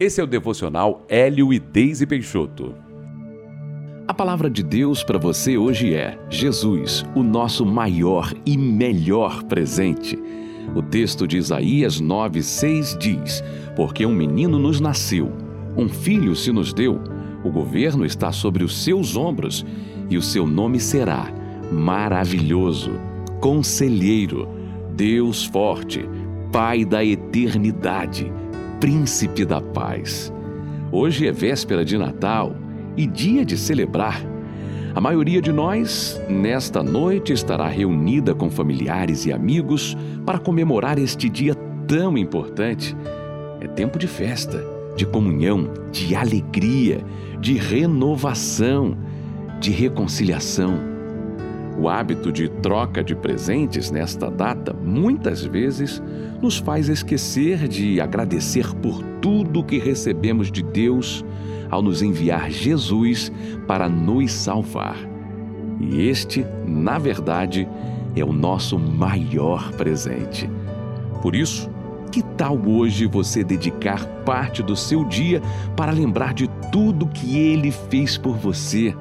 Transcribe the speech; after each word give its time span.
Esse 0.00 0.20
é 0.20 0.24
o 0.24 0.28
devocional 0.28 1.04
Hélio 1.08 1.52
e 1.52 1.58
Deise 1.58 2.06
Peixoto. 2.06 2.72
A 4.06 4.14
palavra 4.14 4.48
de 4.48 4.62
Deus 4.62 5.02
para 5.02 5.18
você 5.18 5.58
hoje 5.58 5.92
é: 5.92 6.16
Jesus, 6.30 7.04
o 7.16 7.22
nosso 7.24 7.66
maior 7.66 8.32
e 8.46 8.56
melhor 8.56 9.42
presente. 9.42 10.16
O 10.72 10.80
texto 10.80 11.26
de 11.26 11.36
Isaías 11.36 12.00
9:6 12.00 12.96
diz: 12.96 13.42
Porque 13.74 14.06
um 14.06 14.14
menino 14.14 14.56
nos 14.56 14.80
nasceu, 14.80 15.32
um 15.76 15.88
filho 15.88 16.36
se 16.36 16.52
nos 16.52 16.72
deu, 16.72 17.00
o 17.42 17.50
governo 17.50 18.06
está 18.06 18.30
sobre 18.30 18.62
os 18.62 18.84
seus 18.84 19.16
ombros, 19.16 19.66
e 20.08 20.16
o 20.16 20.22
seu 20.22 20.46
nome 20.46 20.78
será 20.78 21.26
Maravilhoso, 21.72 22.92
Conselheiro, 23.40 24.48
Deus 24.94 25.44
Forte, 25.44 26.08
Pai 26.52 26.84
da 26.84 27.04
Eternidade, 27.04 28.32
Príncipe 28.80 29.44
da 29.44 29.60
Paz. 29.60 30.32
Hoje 30.92 31.26
é 31.26 31.32
véspera 31.32 31.84
de 31.84 31.98
Natal 31.98 32.54
e 32.96 33.08
dia 33.08 33.44
de 33.44 33.58
celebrar. 33.58 34.22
A 34.94 35.00
maioria 35.00 35.42
de 35.42 35.50
nós, 35.50 36.20
nesta 36.28 36.80
noite, 36.80 37.32
estará 37.32 37.66
reunida 37.66 38.36
com 38.36 38.48
familiares 38.48 39.26
e 39.26 39.32
amigos 39.32 39.96
para 40.24 40.38
comemorar 40.38 40.96
este 40.96 41.28
dia 41.28 41.56
tão 41.88 42.16
importante. 42.16 42.96
É 43.60 43.66
tempo 43.66 43.98
de 43.98 44.06
festa, 44.06 44.64
de 44.96 45.04
comunhão, 45.04 45.72
de 45.90 46.14
alegria, 46.14 47.04
de 47.40 47.54
renovação, 47.54 48.96
de 49.58 49.72
reconciliação. 49.72 50.97
O 51.80 51.88
hábito 51.88 52.32
de 52.32 52.48
troca 52.48 53.04
de 53.04 53.14
presentes 53.14 53.90
nesta 53.90 54.28
data 54.28 54.72
muitas 54.72 55.44
vezes 55.44 56.02
nos 56.42 56.58
faz 56.58 56.88
esquecer 56.88 57.68
de 57.68 58.00
agradecer 58.00 58.74
por 58.76 59.00
tudo 59.22 59.62
que 59.62 59.78
recebemos 59.78 60.50
de 60.50 60.62
Deus 60.62 61.24
ao 61.70 61.80
nos 61.80 62.02
enviar 62.02 62.50
Jesus 62.50 63.30
para 63.66 63.88
nos 63.88 64.32
salvar. 64.32 64.96
E 65.80 66.08
este, 66.08 66.44
na 66.66 66.98
verdade, 66.98 67.68
é 68.16 68.24
o 68.24 68.32
nosso 68.32 68.76
maior 68.76 69.70
presente. 69.72 70.50
Por 71.22 71.36
isso, 71.36 71.70
que 72.08 72.22
tal 72.22 72.58
hoje 72.66 73.06
você 73.06 73.44
dedicar 73.44 74.04
parte 74.24 74.62
do 74.62 74.74
seu 74.74 75.04
dia 75.04 75.40
para 75.76 75.92
lembrar 75.92 76.34
de 76.34 76.48
tudo 76.72 77.06
que 77.06 77.38
ele 77.38 77.70
fez 77.70 78.16
por 78.16 78.36
você? 78.36 78.94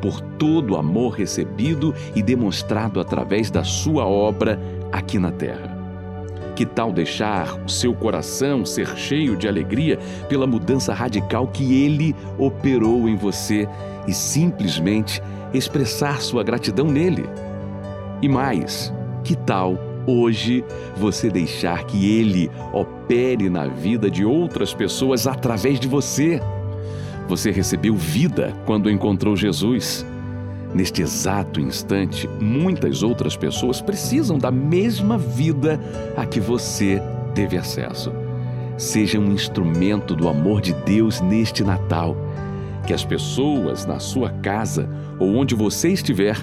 por 0.00 0.20
todo 0.20 0.74
o 0.74 0.76
amor 0.76 1.14
recebido 1.14 1.94
e 2.14 2.22
demonstrado 2.22 3.00
através 3.00 3.50
da 3.50 3.64
sua 3.64 4.06
obra 4.06 4.58
aqui 4.92 5.18
na 5.18 5.30
terra. 5.30 5.76
Que 6.54 6.66
tal 6.66 6.92
deixar 6.92 7.54
o 7.64 7.68
seu 7.68 7.94
coração 7.94 8.66
ser 8.66 8.96
cheio 8.96 9.36
de 9.36 9.46
alegria 9.46 9.98
pela 10.28 10.46
mudança 10.46 10.92
radical 10.92 11.46
que 11.46 11.84
ele 11.84 12.16
operou 12.36 13.08
em 13.08 13.16
você 13.16 13.68
e 14.06 14.12
simplesmente 14.12 15.22
expressar 15.54 16.20
sua 16.20 16.42
gratidão 16.42 16.86
nele? 16.86 17.26
E 18.20 18.28
mais, 18.28 18.92
que 19.22 19.36
tal 19.36 19.78
hoje 20.08 20.64
você 20.96 21.28
deixar 21.28 21.84
que 21.84 22.18
ele 22.18 22.50
opere 22.72 23.50
na 23.50 23.66
vida 23.66 24.10
de 24.10 24.24
outras 24.24 24.72
pessoas 24.72 25.26
através 25.26 25.78
de 25.78 25.86
você? 25.86 26.40
Você 27.28 27.50
recebeu 27.50 27.94
vida 27.94 28.54
quando 28.64 28.90
encontrou 28.90 29.36
Jesus. 29.36 30.06
Neste 30.74 31.02
exato 31.02 31.60
instante, 31.60 32.28
muitas 32.40 33.02
outras 33.02 33.36
pessoas 33.36 33.80
precisam 33.80 34.38
da 34.38 34.50
mesma 34.50 35.18
vida 35.18 35.80
a 36.16 36.24
que 36.24 36.40
você 36.40 37.02
teve 37.34 37.56
acesso. 37.56 38.12
Seja 38.76 39.18
um 39.18 39.32
instrumento 39.32 40.14
do 40.14 40.28
amor 40.28 40.60
de 40.60 40.72
Deus 40.72 41.20
neste 41.20 41.62
Natal. 41.62 42.16
Que 42.86 42.94
as 42.94 43.04
pessoas 43.04 43.84
na 43.84 43.98
sua 43.98 44.30
casa 44.30 44.88
ou 45.18 45.34
onde 45.34 45.54
você 45.54 45.88
estiver 45.88 46.36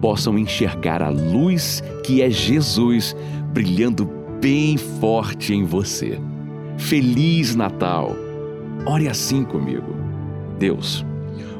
possam 0.00 0.38
enxergar 0.38 1.02
a 1.02 1.08
luz 1.08 1.82
que 2.04 2.22
é 2.22 2.30
Jesus 2.30 3.16
brilhando 3.52 4.08
bem 4.40 4.76
forte 4.76 5.52
em 5.52 5.64
você. 5.64 6.18
Feliz 6.76 7.54
Natal! 7.54 8.14
Ore 8.86 9.08
assim 9.08 9.44
comigo. 9.44 9.96
Deus. 10.58 11.04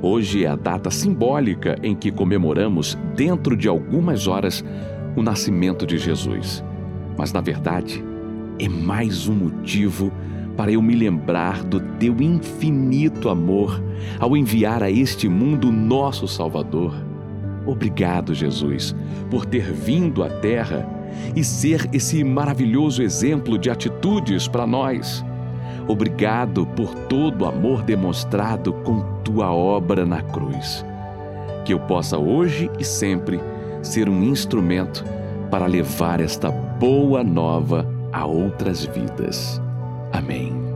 Hoje 0.00 0.44
é 0.44 0.48
a 0.48 0.54
data 0.54 0.90
simbólica 0.90 1.76
em 1.82 1.94
que 1.94 2.12
comemoramos, 2.12 2.96
dentro 3.16 3.56
de 3.56 3.68
algumas 3.68 4.28
horas, 4.28 4.64
o 5.16 5.22
nascimento 5.22 5.84
de 5.84 5.98
Jesus. 5.98 6.62
Mas, 7.16 7.32
na 7.32 7.40
verdade, 7.40 8.02
é 8.60 8.68
mais 8.68 9.26
um 9.26 9.34
motivo 9.34 10.12
para 10.56 10.70
eu 10.70 10.80
me 10.80 10.94
lembrar 10.94 11.64
do 11.64 11.80
teu 11.80 12.16
infinito 12.20 13.28
amor 13.28 13.82
ao 14.20 14.36
enviar 14.36 14.82
a 14.82 14.90
este 14.90 15.28
mundo 15.28 15.70
nosso 15.72 16.28
Salvador. 16.28 16.94
Obrigado, 17.68 18.34
Jesus, 18.34 18.96
por 19.30 19.44
ter 19.44 19.70
vindo 19.70 20.24
à 20.24 20.30
Terra 20.30 20.88
e 21.36 21.44
ser 21.44 21.86
esse 21.92 22.24
maravilhoso 22.24 23.02
exemplo 23.02 23.58
de 23.58 23.68
atitudes 23.68 24.48
para 24.48 24.66
nós. 24.66 25.22
Obrigado 25.86 26.66
por 26.68 26.94
todo 26.94 27.42
o 27.42 27.46
amor 27.46 27.82
demonstrado 27.82 28.72
com 28.72 29.02
tua 29.22 29.52
obra 29.52 30.06
na 30.06 30.22
cruz. 30.22 30.82
Que 31.66 31.74
eu 31.74 31.80
possa 31.80 32.16
hoje 32.16 32.70
e 32.78 32.84
sempre 32.84 33.38
ser 33.82 34.08
um 34.08 34.22
instrumento 34.22 35.04
para 35.50 35.66
levar 35.66 36.20
esta 36.20 36.50
boa 36.50 37.22
nova 37.22 37.86
a 38.10 38.24
outras 38.24 38.86
vidas. 38.86 39.60
Amém. 40.10 40.67